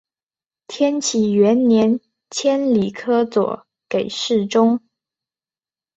[0.65, 1.99] 天启元年
[2.31, 4.81] 迁礼科左给事中。